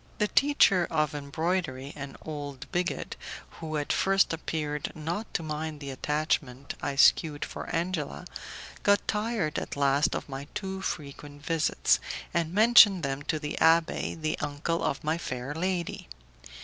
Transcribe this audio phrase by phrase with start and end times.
[0.17, 3.15] The teacher of embroidery, an old bigot,
[3.59, 8.25] who at first appeared not to mind the attachment I shewed for Angela,
[8.81, 11.99] got tired at last of my too frequent visits,
[12.33, 16.09] and mentioned them to the abbé, the uncle of my fair lady.